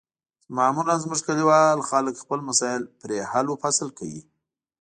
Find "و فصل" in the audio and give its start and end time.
3.49-3.87